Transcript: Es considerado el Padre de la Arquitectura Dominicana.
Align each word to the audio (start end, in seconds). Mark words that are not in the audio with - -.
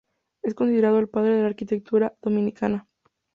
Es 0.41 0.55
considerado 0.55 0.97
el 0.97 1.09
Padre 1.09 1.35
de 1.35 1.41
la 1.43 1.49
Arquitectura 1.49 2.17
Dominicana. 2.23 2.87